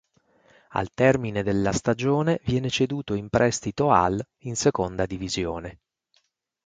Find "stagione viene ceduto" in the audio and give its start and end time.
1.73-3.13